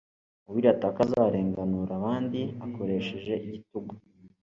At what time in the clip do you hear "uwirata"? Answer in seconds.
0.47-0.87